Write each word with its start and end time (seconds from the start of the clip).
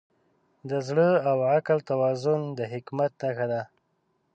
د 0.69 0.71
زړه 0.87 1.09
او 1.29 1.37
عقل 1.53 1.77
توازن 1.89 2.41
د 2.57 2.59
حکمت 2.71 3.11
نښه 3.21 3.45
ده. 3.51 3.61